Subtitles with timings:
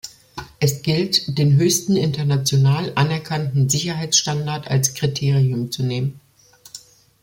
[0.59, 6.19] Es gilt, den höchsten international anerkannten Sicherheitsstandard als Kriterium zu nehmen.